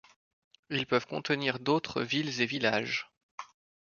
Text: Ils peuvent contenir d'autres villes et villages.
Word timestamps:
Ils 0.71 0.87
peuvent 0.87 1.05
contenir 1.05 1.59
d'autres 1.59 2.01
villes 2.01 2.41
et 2.41 2.47
villages. 2.47 3.11